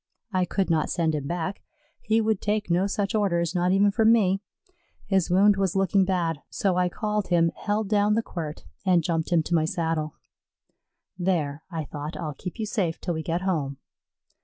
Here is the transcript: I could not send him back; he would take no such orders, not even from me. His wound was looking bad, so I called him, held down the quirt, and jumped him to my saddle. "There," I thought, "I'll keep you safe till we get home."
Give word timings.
I 0.33 0.45
could 0.45 0.71
not 0.71 0.89
send 0.89 1.13
him 1.13 1.27
back; 1.27 1.61
he 2.01 2.21
would 2.21 2.41
take 2.41 2.71
no 2.71 2.87
such 2.87 3.13
orders, 3.13 3.53
not 3.53 3.71
even 3.71 3.91
from 3.91 4.11
me. 4.11 4.41
His 5.05 5.29
wound 5.29 5.57
was 5.57 5.75
looking 5.75 6.05
bad, 6.05 6.41
so 6.49 6.75
I 6.75 6.89
called 6.89 7.27
him, 7.27 7.51
held 7.55 7.87
down 7.89 8.15
the 8.15 8.23
quirt, 8.23 8.65
and 8.83 9.03
jumped 9.03 9.29
him 9.31 9.43
to 9.43 9.53
my 9.53 9.65
saddle. 9.65 10.15
"There," 11.19 11.61
I 11.69 11.85
thought, 11.85 12.17
"I'll 12.17 12.33
keep 12.33 12.57
you 12.57 12.65
safe 12.65 12.99
till 12.99 13.13
we 13.13 13.21
get 13.21 13.41
home." 13.41 13.77